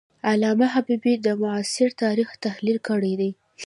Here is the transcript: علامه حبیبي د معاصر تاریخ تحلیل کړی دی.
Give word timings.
علامه 0.31 0.67
حبیبي 0.73 1.13
د 1.25 1.27
معاصر 1.41 1.89
تاریخ 2.03 2.29
تحلیل 2.45 2.77
کړی 2.87 3.13
دی. 3.19 3.31